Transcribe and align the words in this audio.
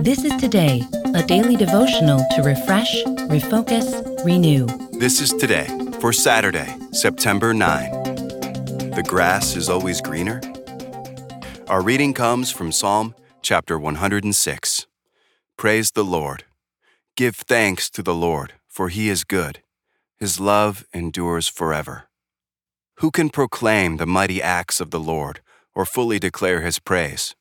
This 0.00 0.24
is 0.24 0.36
Today, 0.36 0.84
a 1.14 1.24
daily 1.24 1.56
devotional 1.56 2.24
to 2.36 2.42
refresh, 2.42 3.02
refocus, 3.26 4.24
renew. 4.24 4.66
This 4.96 5.20
is 5.20 5.32
Today 5.32 5.66
for 6.00 6.12
Saturday, 6.12 6.72
September 6.92 7.52
9. 7.52 7.90
The 8.94 9.04
grass 9.04 9.56
is 9.56 9.68
always 9.68 10.00
greener. 10.00 10.40
Our 11.66 11.82
reading 11.82 12.14
comes 12.14 12.52
from 12.52 12.70
Psalm 12.70 13.16
chapter 13.42 13.76
106. 13.76 14.86
Praise 15.56 15.90
the 15.90 16.04
Lord. 16.04 16.44
Give 17.16 17.34
thanks 17.34 17.90
to 17.90 18.02
the 18.02 18.14
Lord, 18.14 18.52
for 18.68 18.90
he 18.90 19.08
is 19.08 19.24
good. 19.24 19.62
His 20.16 20.38
love 20.38 20.86
endures 20.94 21.48
forever. 21.48 22.04
Who 22.98 23.10
can 23.10 23.30
proclaim 23.30 23.96
the 23.96 24.06
mighty 24.06 24.40
acts 24.40 24.80
of 24.80 24.92
the 24.92 25.00
Lord 25.00 25.40
or 25.74 25.84
fully 25.84 26.20
declare 26.20 26.60
his 26.60 26.78
praise? 26.78 27.34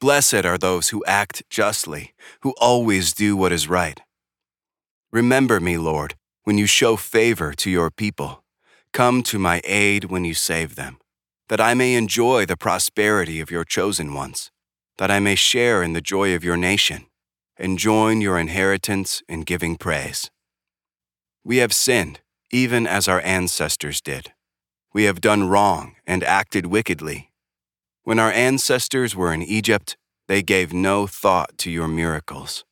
Blessed 0.00 0.46
are 0.46 0.56
those 0.56 0.88
who 0.88 1.04
act 1.04 1.42
justly, 1.50 2.14
who 2.40 2.54
always 2.58 3.12
do 3.12 3.36
what 3.36 3.52
is 3.52 3.68
right. 3.68 4.00
Remember 5.12 5.60
me, 5.60 5.76
Lord, 5.76 6.14
when 6.44 6.56
you 6.56 6.66
show 6.66 6.96
favor 6.96 7.52
to 7.52 7.70
your 7.70 7.90
people. 7.90 8.42
Come 8.94 9.22
to 9.24 9.38
my 9.38 9.60
aid 9.62 10.06
when 10.06 10.24
you 10.24 10.32
save 10.32 10.74
them, 10.74 10.98
that 11.50 11.60
I 11.60 11.74
may 11.74 11.94
enjoy 11.94 12.46
the 12.46 12.56
prosperity 12.56 13.40
of 13.40 13.50
your 13.50 13.64
chosen 13.64 14.14
ones, 14.14 14.50
that 14.96 15.10
I 15.10 15.20
may 15.20 15.34
share 15.34 15.82
in 15.82 15.92
the 15.92 16.00
joy 16.00 16.34
of 16.34 16.42
your 16.42 16.56
nation, 16.56 17.04
and 17.58 17.78
join 17.78 18.22
your 18.22 18.38
inheritance 18.38 19.22
in 19.28 19.42
giving 19.42 19.76
praise. 19.76 20.30
We 21.44 21.58
have 21.58 21.74
sinned, 21.74 22.20
even 22.50 22.86
as 22.86 23.06
our 23.06 23.20
ancestors 23.20 24.00
did. 24.00 24.32
We 24.94 25.04
have 25.04 25.20
done 25.20 25.48
wrong 25.48 25.96
and 26.06 26.24
acted 26.24 26.66
wickedly. 26.66 27.29
When 28.10 28.18
our 28.18 28.32
ancestors 28.32 29.14
were 29.14 29.32
in 29.32 29.40
Egypt, 29.40 29.96
they 30.26 30.42
gave 30.42 30.72
no 30.72 31.06
thought 31.06 31.56
to 31.58 31.70
your 31.70 31.86
miracles. 31.86 32.64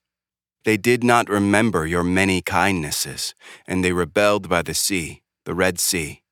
They 0.65 0.77
did 0.77 1.05
not 1.05 1.29
remember 1.29 1.87
your 1.87 2.03
many 2.03 2.43
kindnesses, 2.43 3.37
and 3.65 3.85
they 3.85 3.93
rebelled 3.93 4.49
by 4.49 4.63
the 4.63 4.75
sea, 4.75 5.23
the 5.45 5.55
Red 5.55 5.79
Sea. 5.79 6.23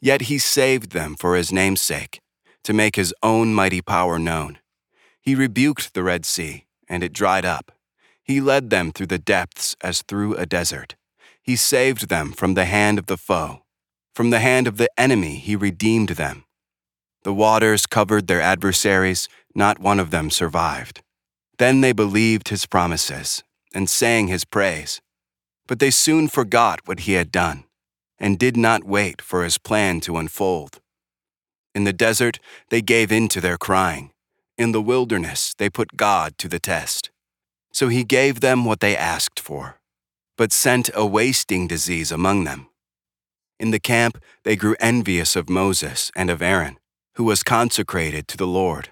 Yet 0.00 0.22
he 0.32 0.38
saved 0.38 0.92
them 0.92 1.14
for 1.14 1.36
his 1.36 1.52
name's 1.52 1.82
sake, 1.82 2.22
to 2.64 2.72
make 2.72 2.96
his 2.96 3.12
own 3.22 3.52
mighty 3.52 3.82
power 3.82 4.18
known. 4.18 4.60
He 5.20 5.34
rebuked 5.34 5.92
the 5.92 6.02
Red 6.02 6.24
Sea, 6.24 6.64
and 6.88 7.04
it 7.04 7.12
dried 7.12 7.44
up. 7.44 7.70
He 8.24 8.40
led 8.40 8.70
them 8.70 8.92
through 8.92 9.08
the 9.08 9.18
depths 9.18 9.76
as 9.82 10.00
through 10.00 10.36
a 10.36 10.46
desert. 10.46 10.96
He 11.42 11.54
saved 11.54 12.08
them 12.08 12.32
from 12.32 12.54
the 12.54 12.64
hand 12.64 12.98
of 12.98 13.08
the 13.08 13.18
foe. 13.18 13.64
From 14.14 14.30
the 14.30 14.40
hand 14.40 14.66
of 14.66 14.78
the 14.78 14.88
enemy 14.96 15.36
he 15.36 15.54
redeemed 15.54 16.16
them. 16.16 16.45
The 17.26 17.34
waters 17.34 17.86
covered 17.86 18.28
their 18.28 18.40
adversaries, 18.40 19.28
not 19.52 19.80
one 19.80 19.98
of 19.98 20.12
them 20.12 20.30
survived. 20.30 21.02
Then 21.58 21.80
they 21.80 21.90
believed 21.90 22.50
his 22.50 22.66
promises 22.66 23.42
and 23.74 23.90
sang 23.90 24.28
his 24.28 24.44
praise. 24.44 25.00
But 25.66 25.80
they 25.80 25.90
soon 25.90 26.28
forgot 26.28 26.86
what 26.86 27.00
he 27.00 27.14
had 27.14 27.32
done 27.32 27.64
and 28.20 28.38
did 28.38 28.56
not 28.56 28.84
wait 28.84 29.20
for 29.20 29.42
his 29.42 29.58
plan 29.58 30.00
to 30.02 30.18
unfold. 30.18 30.78
In 31.74 31.82
the 31.82 31.92
desert, 31.92 32.38
they 32.68 32.80
gave 32.80 33.10
in 33.10 33.26
to 33.30 33.40
their 33.40 33.58
crying. 33.58 34.12
In 34.56 34.70
the 34.70 34.80
wilderness, 34.80 35.52
they 35.58 35.68
put 35.68 35.96
God 35.96 36.38
to 36.38 36.46
the 36.46 36.60
test. 36.60 37.10
So 37.72 37.88
he 37.88 38.04
gave 38.04 38.38
them 38.38 38.64
what 38.64 38.78
they 38.78 38.96
asked 38.96 39.40
for, 39.40 39.80
but 40.38 40.52
sent 40.52 40.90
a 40.94 41.04
wasting 41.04 41.66
disease 41.66 42.12
among 42.12 42.44
them. 42.44 42.68
In 43.58 43.72
the 43.72 43.80
camp, 43.80 44.22
they 44.44 44.54
grew 44.54 44.76
envious 44.78 45.34
of 45.34 45.50
Moses 45.50 46.12
and 46.14 46.30
of 46.30 46.40
Aaron 46.40 46.78
who 47.16 47.24
was 47.24 47.42
consecrated 47.42 48.28
to 48.28 48.36
the 48.36 48.46
Lord. 48.46 48.90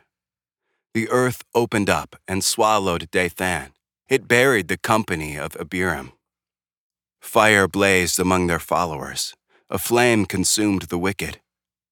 The 0.95 1.11
earth 1.11 1.45
opened 1.55 1.91
up 1.91 2.17
and 2.27 2.43
swallowed 2.43 3.11
Dathan. 3.11 3.73
It 4.09 4.27
buried 4.27 4.69
the 4.69 4.79
company 4.79 5.37
of 5.37 5.57
Abiram. 5.57 6.13
Fire 7.21 7.69
blazed 7.69 8.19
among 8.19 8.47
their 8.47 8.59
followers. 8.59 9.35
A 9.69 9.79
flame 9.79 10.25
consumed 10.25 10.83
the 10.83 10.99
wicked. 10.99 11.41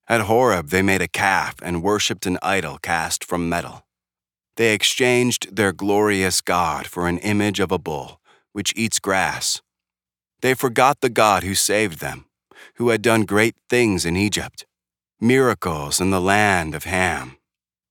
At 0.09 0.23
Horeb, 0.23 0.69
they 0.69 0.81
made 0.81 1.03
a 1.03 1.09
calf 1.09 1.57
and 1.63 1.83
worshipped 1.83 2.25
an 2.27 2.39
idol 2.43 2.79
cast 2.79 3.25
from 3.25 3.49
metal. 3.49 3.85
They 4.57 4.73
exchanged 4.73 5.55
their 5.55 5.73
glorious 5.73 6.41
God 6.41 6.87
for 6.87 7.09
an 7.09 7.19
image 7.19 7.61
of 7.61 7.73
a 7.73 7.79
bull, 7.79 8.21
which 8.53 8.73
eats 8.75 8.99
grass. 8.99 9.61
They 10.41 10.55
forgot 10.55 11.01
the 11.01 11.11
God 11.11 11.43
who 11.43 11.55
saved 11.55 12.01
them, 12.01 12.25
who 12.77 12.89
had 12.89 13.03
done 13.03 13.25
great 13.25 13.57
things 13.69 14.07
in 14.07 14.17
Egypt 14.17 14.65
miracles 15.23 16.01
in 16.01 16.11
the 16.11 16.21
land 16.21 16.75
of 16.75 16.83
Ham, 16.83 17.37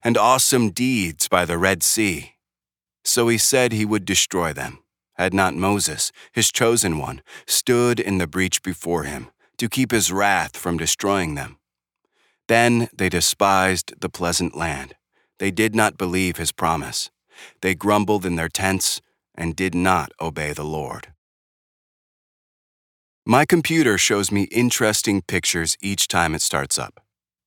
and 0.04 0.18
awesome 0.18 0.70
deeds 0.70 1.30
by 1.30 1.46
the 1.46 1.58
Red 1.58 1.82
Sea. 1.82 2.34
So 3.06 3.30
he 3.30 3.38
said 3.38 3.72
he 3.72 3.86
would 3.86 4.04
destroy 4.04 4.52
them, 4.52 4.80
had 5.14 5.34
not 5.34 5.56
Moses, 5.56 6.12
his 6.34 6.52
chosen 6.52 6.98
one, 6.98 7.22
stood 7.48 8.02
in 8.02 8.18
the 8.18 8.28
breach 8.28 8.62
before 8.62 9.04
him 9.04 9.30
to 9.58 9.70
keep 9.70 9.92
his 9.92 10.12
wrath 10.12 10.58
from 10.58 10.76
destroying 10.76 11.36
them. 11.36 11.58
Then 12.50 12.90
they 12.94 13.08
despised 13.08 13.94
the 14.02 14.10
pleasant 14.10 14.58
land. 14.58 14.96
They 15.40 15.52
did 15.52 15.74
not 15.74 15.98
believe 15.98 16.36
his 16.36 16.52
promise. 16.52 17.12
They 17.62 17.76
grumbled 17.76 18.26
in 18.26 18.36
their 18.36 18.50
tents 18.50 19.02
and 19.34 19.56
did 19.56 19.74
not 19.74 20.12
obey 20.20 20.52
the 20.52 20.66
Lord. 20.66 21.14
My 23.26 23.46
computer 23.46 23.98
shows 23.98 24.34
me 24.34 24.44
interesting 24.52 25.22
pictures 25.22 25.78
each 25.80 26.10
time 26.10 26.36
it 26.36 26.42
starts 26.42 26.78
up. 26.78 27.00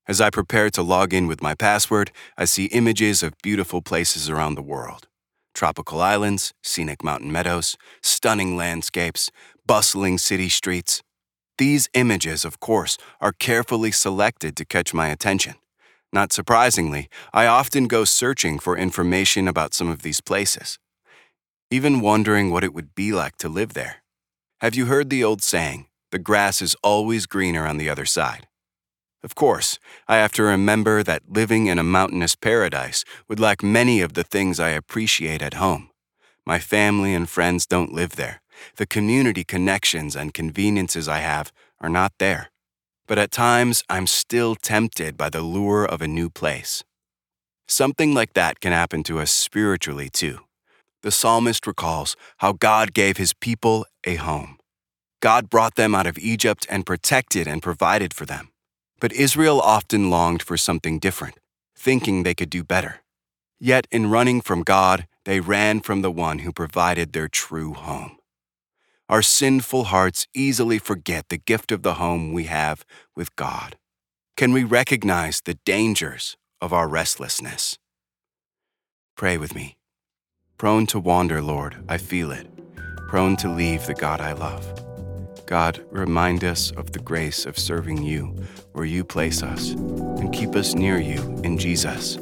As 0.06 0.20
I 0.20 0.28
prepare 0.28 0.68
to 0.70 0.82
log 0.82 1.14
in 1.14 1.26
with 1.26 1.40
my 1.40 1.54
password, 1.54 2.10
I 2.36 2.44
see 2.44 2.66
images 2.66 3.22
of 3.22 3.40
beautiful 3.42 3.80
places 3.80 4.28
around 4.28 4.54
the 4.54 4.62
world 4.62 5.08
tropical 5.54 6.00
islands, 6.00 6.52
scenic 6.64 7.04
mountain 7.04 7.30
meadows, 7.30 7.76
stunning 8.02 8.56
landscapes, 8.56 9.30
bustling 9.64 10.18
city 10.18 10.48
streets. 10.48 11.00
These 11.58 11.88
images, 11.94 12.44
of 12.44 12.58
course, 12.58 12.98
are 13.20 13.32
carefully 13.32 13.92
selected 13.92 14.56
to 14.56 14.64
catch 14.64 14.92
my 14.92 15.08
attention. 15.08 15.54
Not 16.12 16.32
surprisingly, 16.32 17.08
I 17.32 17.46
often 17.46 17.86
go 17.86 18.04
searching 18.04 18.58
for 18.58 18.76
information 18.76 19.46
about 19.46 19.74
some 19.74 19.88
of 19.88 20.02
these 20.02 20.20
places, 20.20 20.80
even 21.70 22.00
wondering 22.00 22.50
what 22.50 22.64
it 22.64 22.74
would 22.74 22.96
be 22.96 23.12
like 23.12 23.36
to 23.36 23.48
live 23.48 23.74
there. 23.74 24.02
Have 24.60 24.74
you 24.74 24.86
heard 24.86 25.08
the 25.08 25.22
old 25.22 25.40
saying, 25.40 25.86
the 26.10 26.18
grass 26.18 26.60
is 26.60 26.74
always 26.82 27.26
greener 27.26 27.64
on 27.64 27.76
the 27.76 27.88
other 27.88 28.04
side? 28.04 28.48
Of 29.24 29.34
course, 29.34 29.78
I 30.06 30.16
have 30.16 30.32
to 30.32 30.42
remember 30.42 31.02
that 31.02 31.22
living 31.30 31.66
in 31.66 31.78
a 31.78 31.82
mountainous 31.82 32.36
paradise 32.36 33.06
would 33.26 33.40
lack 33.40 33.62
many 33.62 34.02
of 34.02 34.12
the 34.12 34.22
things 34.22 34.60
I 34.60 34.68
appreciate 34.68 35.40
at 35.40 35.54
home. 35.54 35.88
My 36.44 36.58
family 36.58 37.14
and 37.14 37.26
friends 37.26 37.66
don't 37.66 37.94
live 37.94 38.16
there. 38.16 38.42
The 38.76 38.86
community 38.86 39.42
connections 39.42 40.14
and 40.14 40.34
conveniences 40.34 41.08
I 41.08 41.20
have 41.20 41.52
are 41.80 41.88
not 41.88 42.12
there. 42.18 42.50
But 43.06 43.18
at 43.18 43.30
times, 43.30 43.82
I'm 43.88 44.06
still 44.06 44.56
tempted 44.56 45.16
by 45.16 45.30
the 45.30 45.40
lure 45.40 45.86
of 45.86 46.02
a 46.02 46.08
new 46.08 46.28
place. 46.28 46.84
Something 47.66 48.12
like 48.12 48.34
that 48.34 48.60
can 48.60 48.72
happen 48.72 49.02
to 49.04 49.20
us 49.20 49.30
spiritually, 49.30 50.10
too. 50.10 50.40
The 51.02 51.10
psalmist 51.10 51.66
recalls 51.66 52.14
how 52.38 52.52
God 52.52 52.92
gave 52.92 53.16
his 53.16 53.32
people 53.32 53.86
a 54.04 54.16
home. 54.16 54.58
God 55.20 55.48
brought 55.48 55.76
them 55.76 55.94
out 55.94 56.06
of 56.06 56.18
Egypt 56.18 56.66
and 56.68 56.84
protected 56.84 57.48
and 57.48 57.62
provided 57.62 58.12
for 58.12 58.26
them. 58.26 58.50
But 59.04 59.12
Israel 59.12 59.60
often 59.60 60.08
longed 60.08 60.40
for 60.40 60.56
something 60.56 60.98
different, 60.98 61.38
thinking 61.76 62.22
they 62.22 62.32
could 62.32 62.48
do 62.48 62.64
better. 62.64 63.02
Yet 63.60 63.86
in 63.90 64.08
running 64.08 64.40
from 64.40 64.62
God, 64.62 65.06
they 65.26 65.40
ran 65.40 65.80
from 65.80 66.00
the 66.00 66.10
one 66.10 66.38
who 66.38 66.54
provided 66.54 67.12
their 67.12 67.28
true 67.28 67.74
home. 67.74 68.16
Our 69.10 69.20
sinful 69.20 69.84
hearts 69.92 70.26
easily 70.32 70.78
forget 70.78 71.28
the 71.28 71.36
gift 71.36 71.70
of 71.70 71.82
the 71.82 71.96
home 71.96 72.32
we 72.32 72.44
have 72.44 72.86
with 73.14 73.36
God. 73.36 73.76
Can 74.38 74.54
we 74.54 74.64
recognize 74.64 75.42
the 75.42 75.58
dangers 75.66 76.38
of 76.62 76.72
our 76.72 76.88
restlessness? 76.88 77.78
Pray 79.18 79.36
with 79.36 79.54
me. 79.54 79.76
Prone 80.56 80.86
to 80.86 80.98
wander, 80.98 81.42
Lord, 81.42 81.76
I 81.90 81.98
feel 81.98 82.30
it. 82.30 82.48
Prone 83.10 83.36
to 83.36 83.50
leave 83.50 83.84
the 83.84 83.92
God 83.92 84.22
I 84.22 84.32
love. 84.32 84.64
God, 85.46 85.84
remind 85.90 86.44
us 86.44 86.70
of 86.72 86.92
the 86.92 86.98
grace 86.98 87.46
of 87.46 87.58
serving 87.58 88.02
you 88.02 88.34
where 88.72 88.84
you 88.84 89.04
place 89.04 89.42
us, 89.42 89.70
and 89.70 90.32
keep 90.32 90.56
us 90.56 90.74
near 90.74 90.98
you 90.98 91.20
in 91.44 91.58
Jesus. 91.58 92.18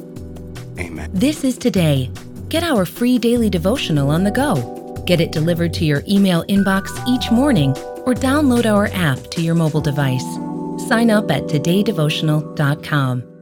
Amen. 0.77 1.09
This 1.13 1.43
is 1.43 1.57
today. 1.57 2.11
Get 2.49 2.63
our 2.63 2.85
free 2.85 3.17
daily 3.17 3.49
devotional 3.49 4.09
on 4.09 4.23
the 4.23 4.31
go. 4.31 5.03
Get 5.05 5.19
it 5.19 5.31
delivered 5.31 5.73
to 5.75 5.85
your 5.85 6.03
email 6.07 6.43
inbox 6.45 6.87
each 7.07 7.31
morning 7.31 7.71
or 8.05 8.13
download 8.13 8.65
our 8.65 8.87
app 8.93 9.19
to 9.31 9.41
your 9.41 9.55
mobile 9.55 9.81
device. 9.81 10.25
Sign 10.87 11.09
up 11.09 11.31
at 11.31 11.43
todaydevotional.com. 11.43 13.32